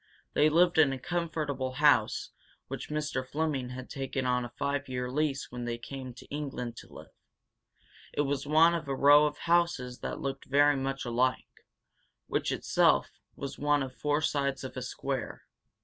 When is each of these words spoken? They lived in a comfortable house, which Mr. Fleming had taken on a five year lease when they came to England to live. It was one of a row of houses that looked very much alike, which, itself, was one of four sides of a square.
They 0.33 0.49
lived 0.49 0.79
in 0.79 0.91
a 0.91 0.97
comfortable 0.97 1.73
house, 1.73 2.31
which 2.69 2.89
Mr. 2.89 3.23
Fleming 3.23 3.69
had 3.69 3.87
taken 3.87 4.25
on 4.25 4.43
a 4.43 4.49
five 4.49 4.89
year 4.89 5.11
lease 5.11 5.51
when 5.51 5.65
they 5.65 5.77
came 5.77 6.15
to 6.15 6.25
England 6.31 6.75
to 6.77 6.91
live. 6.91 7.11
It 8.11 8.21
was 8.21 8.47
one 8.47 8.73
of 8.73 8.87
a 8.87 8.95
row 8.95 9.27
of 9.27 9.37
houses 9.37 9.99
that 9.99 10.19
looked 10.19 10.45
very 10.45 10.75
much 10.75 11.05
alike, 11.05 11.67
which, 12.25 12.51
itself, 12.51 13.11
was 13.35 13.59
one 13.59 13.83
of 13.83 13.93
four 13.93 14.21
sides 14.23 14.63
of 14.63 14.75
a 14.75 14.81
square. 14.81 15.43